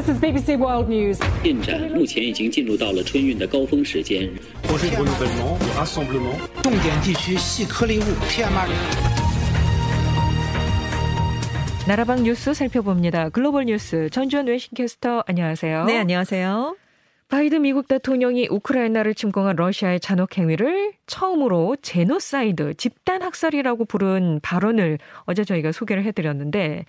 [0.00, 1.18] This is BBC World News.
[1.42, 4.28] 进展目前已经进入到了春运的高峰时间。
[4.64, 6.36] projet de renouvellement, de rassemblement.
[6.62, 9.16] 重点地区细颗粒物 PM2.5。
[11.88, 13.28] 나라방 뉴스 살펴봅니다.
[13.30, 15.84] 글로벌 뉴스 전주현 외신캐스터 안녕하세요.
[15.84, 16.76] 네, 안녕하세요.
[17.31, 25.45] 바이든 미국 대통령이 우크라이나를 침공한 러시아의 잔혹 행위를 처음으로 제노사이드, 집단 학살이라고 부른 발언을 어제
[25.45, 26.83] 저희가 소개를 해드렸는데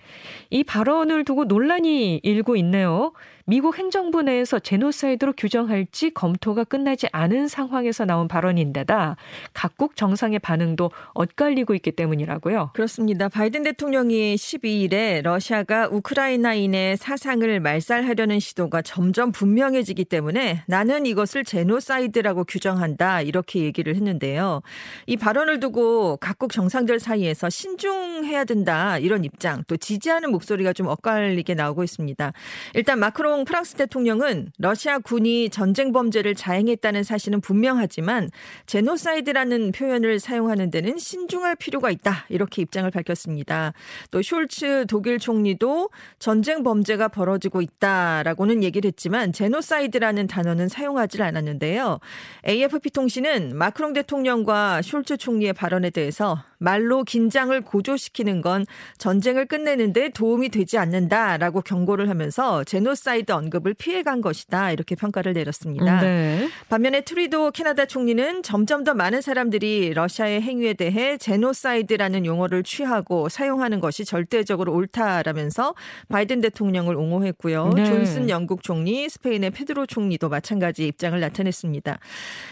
[0.49, 3.13] 이 발언을 두고 논란이 일고 있네요.
[3.45, 9.17] 미국 행정부 내에서 제노사이드로 규정할지 검토가 끝나지 않은 상황에서 나온 발언인데다
[9.53, 12.71] 각국 정상의 반응도 엇갈리고 있기 때문이라고요.
[12.73, 13.29] 그렇습니다.
[13.29, 23.21] 바이든 대통령이 12일에 러시아가 우크라이나인의 사상을 말살하려는 시도가 점점 분명해지기 때문에 나는 이것을 제노사이드라고 규정한다
[23.21, 24.61] 이렇게 얘기를 했는데요.
[25.07, 31.55] 이 발언을 두고 각국 정상들 사이에서 신중해야 된다 이런 입장 또 지지하는 목소리가 좀 엇갈리게
[31.55, 32.31] 나오고 있습니다.
[32.75, 38.29] 일단 마크롱 프랑스 대통령은 러시아 군이 전쟁 범죄를 자행했다는 사실은 분명하지만
[38.67, 42.27] 제노사이드라는 표현을 사용하는 데는 신중할 필요가 있다.
[42.29, 43.73] 이렇게 입장을 밝혔습니다.
[44.11, 51.99] 또 숄츠 독일 총리도 전쟁 범죄가 벌어지고 있다라고는 얘기를 했지만 제노사이드라는 단어는 사용하지 않았는데요.
[52.47, 58.65] AFP 통신은 마크롱 대통령과 숄츠 총리의 발언에 대해서 말로 긴장을 고조시키는 건
[58.97, 66.01] 전쟁을 끝내는데 도움이 되지 않는다라고 경고를 하면서 제노사이드 언급을 피해간 것이다 이렇게 평가를 내렸습니다.
[66.01, 66.49] 네.
[66.69, 73.79] 반면에 트뤼도 캐나다 총리는 점점 더 많은 사람들이 러시아의 행위에 대해 제노사이드라는 용어를 취하고 사용하는
[73.79, 75.75] 것이 절대적으로 옳다라면서
[76.09, 77.69] 바이든 대통령을 옹호했고요.
[77.75, 77.85] 네.
[77.85, 81.99] 존슨 영국 총리, 스페인의 페드로 총리도 마찬가지 입장을 나타냈습니다.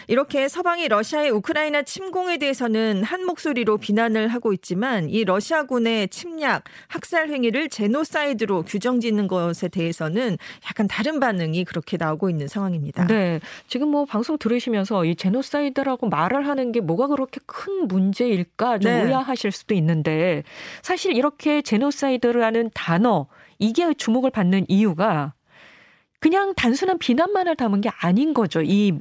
[0.08, 7.28] 이렇게 서방이 러시아의 우크라이나 침공에 대해서는 한 목소리로 비난을 하고 있지만 이 러시아군의 침략, 학살
[7.28, 13.06] 행위를 제노사이드로 규정짓는 것에 대해서는 약간 다른 반응이 그렇게 나오고 있는 상황입니다.
[13.06, 13.40] 네.
[13.66, 19.02] 지금 뭐 방송 들으시면서 이 제노사이드라고 말을 하는 게 뭐가 그렇게 큰 문제일까 좀 네.
[19.02, 20.44] 의아하실 수도 있는데
[20.82, 23.26] 사실 이렇게 제노사이드라는 단어
[23.58, 25.34] 이게 주목을 받는 이유가
[26.20, 28.62] 그냥 단순한 비난만을 담은 게 아닌 거죠.
[28.62, 28.92] 이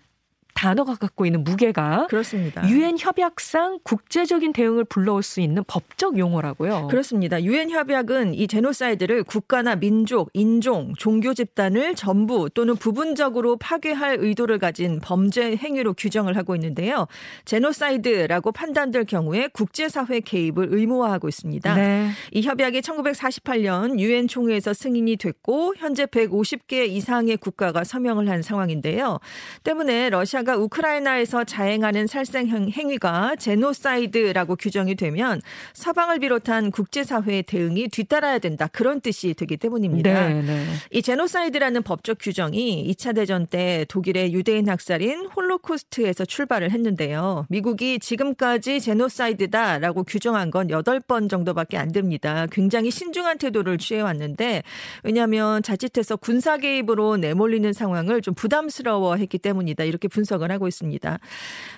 [0.62, 2.70] 단어가 갖고 있는 무게가 그렇습니다.
[2.70, 6.86] 유엔 협약상 국제적인 대응을 불러올 수 있는 법적 용어라고요.
[6.88, 7.42] 그렇습니다.
[7.42, 15.00] 유엔 협약은 이 제노사이드를 국가나 민족, 인종, 종교 집단을 전부 또는 부분적으로 파괴할 의도를 가진
[15.00, 17.08] 범죄 행위로 규정을 하고 있는데요.
[17.46, 21.74] 제노사이드라고 판단될 경우에 국제사회 개입을 의무화하고 있습니다.
[21.74, 22.12] 네.
[22.34, 29.18] 이 협약이 1948년 유엔 총회에서 승인이 됐고 현재 150개 이상의 국가가 서명을 한 상황인데요.
[29.64, 35.42] 때문에 러시아가 우크라이나에서 자행하는 살생 행- 행위가 제노사이드라고 규정이 되면
[35.74, 38.68] 서방을 비롯한 국제사회의 대응이 뒤따라야 된다.
[38.72, 40.28] 그런 뜻이 되기 때문입니다.
[40.30, 40.66] 네, 네.
[40.92, 47.46] 이 제노사이드라는 법적 규정이 2차 대전 때 독일의 유대인 학살인 홀로코스트에서 출발을 했는데요.
[47.50, 52.48] 미국이 지금까지 제노사이드다라고 규정한 건 8번 정도밖에 안 됩니다.
[52.52, 54.64] 굉장히 신중한 태도를 취해 왔는데
[55.04, 59.84] 왜냐하면 자칫해서 군사 개입으로 내몰리는 상황을 좀 부담스러워 했기 때문이다.
[59.84, 61.20] 이렇게 분석을 하고 있습니다.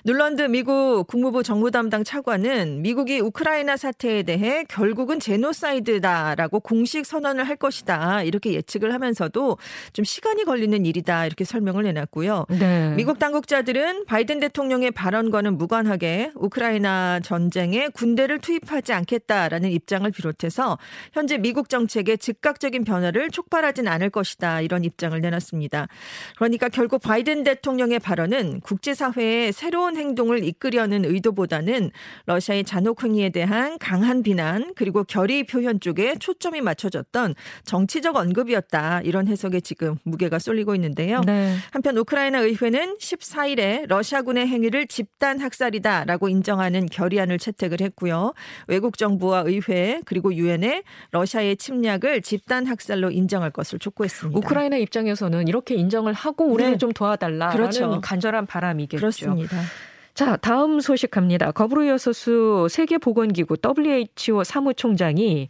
[0.05, 7.55] 눌런드 미국 국무부 정무 담당 차관은 미국이 우크라이나 사태에 대해 결국은 제노사이드다라고 공식 선언을 할
[7.57, 8.23] 것이다.
[8.23, 9.57] 이렇게 예측을 하면서도
[9.91, 11.25] 좀 시간이 걸리는 일이다.
[11.25, 12.45] 이렇게 설명을 해놨고요.
[12.49, 12.93] 네.
[12.95, 20.77] 미국 당국자들은 바이든 대통령의 발언과는 무관하게 우크라이나 전쟁에 군대를 투입하지 않겠다라는 입장을 비롯해서
[21.11, 24.61] 현재 미국 정책의 즉각적인 변화를 촉발하진 않을 것이다.
[24.61, 25.87] 이런 입장을 내놨습니다.
[26.35, 31.91] 그러니까 결국 바이든 대통령의 발언은 국제사회의 새로운 행동을 이끌려는 의도보다는
[32.25, 39.01] 러시아의 잔혹 행위에 대한 강한 비난 그리고 결의 표현 쪽에 초점이 맞춰졌던 정치적 언급이었다.
[39.03, 41.21] 이런 해석에 지금 무게가 쏠리고 있는데요.
[41.25, 41.55] 네.
[41.71, 48.33] 한편 우크라이나 의회는 14일에 러시아군의 행위를 집단 학살이다라고 인정하는 결의안을 채택을 했고요.
[48.67, 54.37] 외국 정부와 의회 그리고 유엔에 러시아의 침략을 집단 학살로 인정할 것을 촉구했습니다.
[54.37, 56.77] 우크라이나 입장에서는 이렇게 인정을 하고 우리를 네.
[56.77, 58.01] 좀 도와달라라는 그렇죠.
[58.01, 58.99] 간절한 바람이겠죠.
[58.99, 59.57] 그렇습니다.
[60.13, 61.51] 자, 다음 소식 갑니다.
[61.51, 65.47] 거브로이어서수 세계보건기구 WHO 사무총장이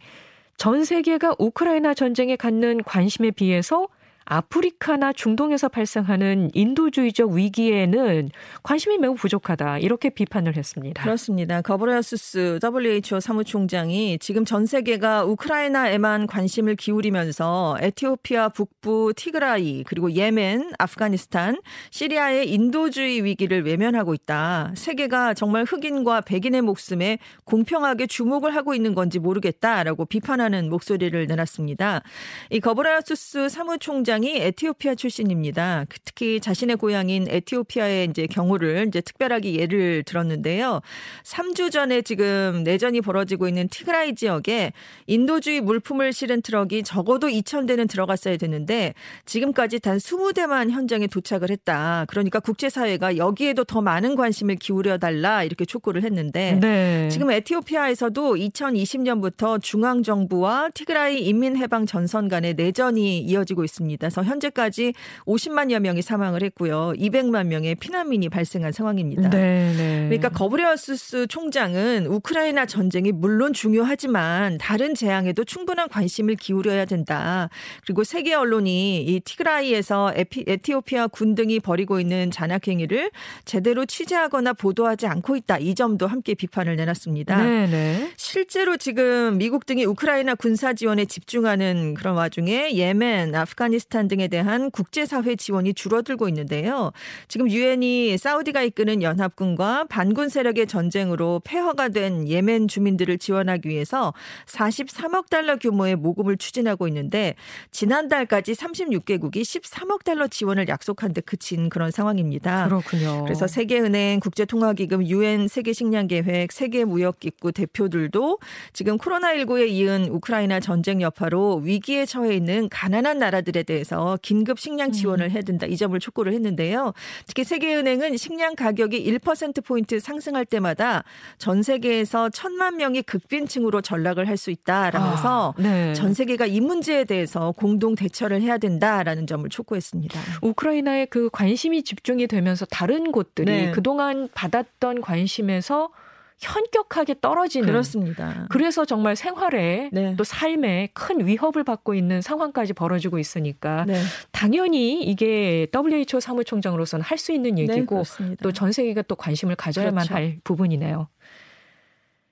[0.56, 3.88] 전 세계가 우크라이나 전쟁에 갖는 관심에 비해서
[4.24, 8.30] 아프리카나 중동에서 발생하는 인도주의적 위기에는
[8.62, 9.78] 관심이 매우 부족하다.
[9.78, 11.02] 이렇게 비판을 했습니다.
[11.02, 11.60] 그렇습니다.
[11.60, 21.60] 거브러여수스 WHO 사무총장이 지금 전 세계가 우크라이나에만 관심을 기울이면서 에티오피아 북부 티그라이 그리고 예멘, 아프가니스탄,
[21.90, 24.72] 시리아의 인도주의 위기를 외면하고 있다.
[24.74, 32.02] 세계가 정말 흑인과 백인의 목숨에 공평하게 주목을 하고 있는 건지 모르겠다라고 비판하는 목소리를 내놨습니다.
[32.50, 35.86] 이 거브러여수스 사무총장 총장이 에티오피아 출신입니다.
[35.88, 40.80] 그 특히 자신의 고향인 에티오피아의 이제 경우를 이제 특별하게 예를 들었는데요.
[41.24, 44.72] 3주 전에 지금 내전이 벌어지고 있는 티그라이 지역에
[45.06, 48.94] 인도주의 물품을 실은 트럭이 적어도 2,000대는 들어갔어야 되는데
[49.26, 52.04] 지금까지 단 20대만 현장에 도착을 했다.
[52.08, 57.08] 그러니까 국제사회가 여기에도 더 많은 관심을 기울여 달라 이렇게 촉구를 했는데 네.
[57.10, 64.03] 지금 에티오피아에서도 2020년부터 중앙 정부와 티그라이 인민해방 전선 간의 내전이 이어지고 있습니다.
[64.04, 64.92] 그래서 현재까지
[65.26, 66.92] 50만여 명이 사망을 했고요.
[66.96, 69.30] 200만 명의 피난민이 발생한 상황입니다.
[69.30, 70.04] 네, 네.
[70.08, 77.48] 그러니까 거브러여수스 총장은 우크라이나 전쟁이 물론 중요하지만 다른 재앙에도 충분한 관심을 기울여야 된다.
[77.86, 83.10] 그리고 세계 언론이 이 티그라이에서 에피, 에티오피아 군 등이 벌이고 있는 잔악 행위를
[83.46, 85.58] 제대로 취재하거나 보도하지 않고 있다.
[85.58, 87.42] 이 점도 함께 비판을 내놨습니다.
[87.42, 88.12] 네, 네.
[88.16, 95.36] 실제로 지금 미국 등이 우크라이나 군사 지원에 집중하는 그런 와중에 예멘, 아프가니스탄 등에 대한 국제사회
[95.36, 96.92] 지원이 줄어들고 있는데요.
[97.28, 104.12] 지금 유엔이 사우디가 이끄는 연합군과 반군 세력의 전쟁으로 폐허가 된 예멘 주민들을 지원하기 위해서
[104.46, 107.34] 43억 달러 규모의 모금을 추진하고 있는데
[107.70, 112.66] 지난달까지 36개국이 13억 달러 지원을 약속한 데 그친 그런 상황입니다.
[112.66, 113.22] 그렇군요.
[113.24, 118.38] 그래서 세계은행, 국제통화기금, 유엔 세계식량계획, 세계무역기구 대표들도
[118.72, 124.92] 지금 코로나19에 이은 우크라이나 전쟁 여파로 위기에 처해 있는 가난한 나라들에 대해 서 긴급 식량
[124.92, 125.66] 지원을 해야 된다.
[125.66, 126.92] 이 점을 촉구를 했는데요.
[127.26, 131.04] 특히 세계은행은 식량 가격이 1%포인트 상승할 때마다
[131.38, 135.92] 전 세계에서 천만 명이 극빈층으로 전락을 할 수 있다라면서 아, 네.
[135.94, 140.20] 전 세계가 이 문제에 대해서 공동 대처를 해야 된다라는 점을 촉구했습니다.
[140.42, 143.70] 우크라이나에 그 관심이 집중이 되면서 다른 곳들이 네.
[143.70, 145.90] 그동안 받았던 관심에서
[146.38, 148.46] 현격하게 떨어지는 그렇습니다.
[148.50, 150.14] 그래서 정말 생활에 네.
[150.16, 154.00] 또 삶에 큰 위협을 받고 있는 상황까지 벌어지고 있으니까 네.
[154.32, 158.42] 당연히 이게 WHO 사무총장으로서는 할 수 있는 네, 얘기고 그렇습니다.
[158.42, 160.14] 또전 세계가 또 관심을 가져야만 그렇죠.
[160.14, 161.08] 할 부분이네요.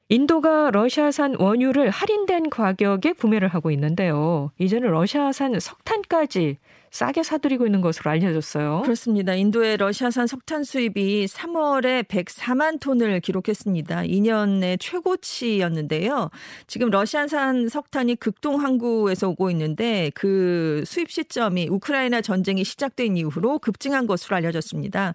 [0.08, 4.50] 인도가 러시아산 원유를 할인된 가격에 구매를 하고 있는데요.
[4.58, 6.58] 이제는 러시아산 석탄까지
[6.92, 8.82] 싸게 사들이고 있는 것으로 알려졌어요.
[8.82, 9.34] 그렇습니다.
[9.34, 14.02] 인도의 러시아산 석탄 수입이 3월에 104만 톤을 기록했습니다.
[14.02, 16.30] 2년 내 최고치였는데요.
[16.66, 24.06] 지금 러시아산 석탄이 극동 항구에서 오고 있는데 그 수입 시점이 우크라이나 전쟁이 시작된 이후로 급증한
[24.06, 25.14] 것으로 알려졌습니다.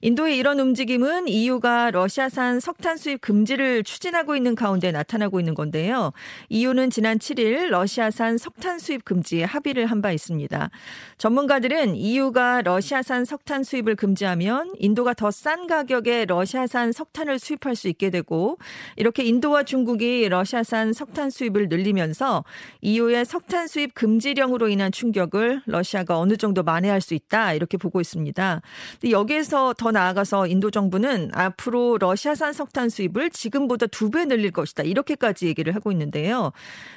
[0.00, 6.12] 인도의 이런 움직임은 EU가 러시아산 석탄 수입 금지를 추진하고 있는 가운데 나타나고 있는 건데요.
[6.48, 10.70] EU는 지난 7일 러시아산 석탄 수입 금지에 합의를 한 바 있습니다.
[11.18, 18.10] 전문가들은 EU가 러시아산 석탄 수입을 금지하면 인도가 더 싼 가격에 러시아산 석탄을 수입할 수 있게
[18.10, 18.56] 되고
[18.96, 22.44] 이렇게 인도와 중국이 러시아산 석탄 수입을 늘리면서
[22.80, 28.62] EU의 석탄 수입 금지령으로 인한 충격을 러시아가 어느 정도 만회할 수 있다 이렇게 보고 있습니다.
[29.10, 35.46] 여기에서 더 나아가서 인도 정부는 앞으로 러시아산 석탄 수입을 지금보다 두 배 늘릴 것이다 이렇게까지
[35.48, 36.52] 얘기를 하고 있는데요.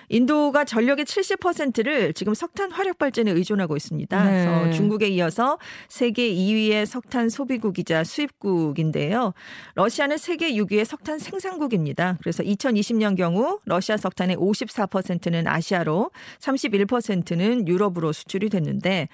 [0.07, 4.10] 인도가 전력의 70%를 지금 석탄 화력 발전에 의존하고 있습니다.
[4.17, 4.45] 네.
[4.45, 9.33] 그래서 중국에 이어서 세계 2위의 석탄 소비국이자 수입국인데요.
[9.75, 12.17] 러시아는 세계 6위의 석탄 생산국입니다.
[12.21, 19.07] 그래서 2020년 경우 러시아 석탄의 54%는 아시아로 31%는 유럽으로 수출이 됐는데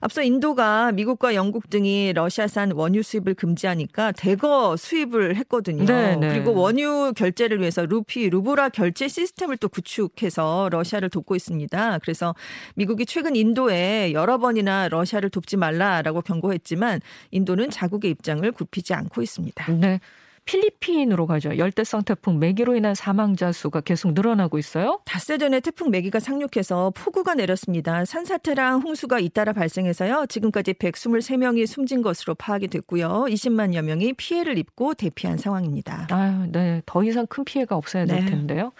[0.00, 5.84] 앞서 인도가 미국과 영국 등이 러시아산 원유 수입을 금지하니까 대거 수입을 했거든요.
[5.84, 6.28] 네, 네.
[6.28, 11.98] 그리고 원유 결제를 위해서 루피, 루블화 결제 시스템을 또 구축해서 러시아를 돕고 있습니다.
[12.02, 12.34] 그래서
[12.74, 19.72] 미국이 최근 인도에 여러 번이나 러시아를 돕지 말라라고 경고했지만 인도는 자국의 입장을 굽히지 않고 있습니다.
[19.72, 20.00] 네.
[20.44, 21.56] 필리핀으로 가죠.
[21.56, 25.00] 열대성 태풍 메기로 인한 사망자 수가 계속 늘어나고 있어요.
[25.04, 28.04] 닷새 전에 태풍 메기가 상륙해서 폭우가 내렸습니다.
[28.04, 30.26] 산사태랑 홍수가 잇따라 발생해서요.
[30.28, 33.26] 지금까지 123명이 숨진 것으로 파악이 됐고요.
[33.28, 36.08] 20만여 명이 피해를 입고 대피한 상황입니다.
[36.10, 36.82] 아유, 네.
[36.86, 38.30] 더 이상 큰 피해가 없어야 될 네.
[38.30, 38.72] 텐데요.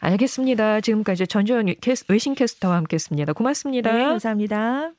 [0.00, 0.80] 알겠습니다.
[0.80, 3.32] 지금까지 전주현 캐스- 외신 캐스터와 함께했습니다.
[3.32, 3.92] 고맙습니다.
[3.92, 4.92] 네, 감사합니다.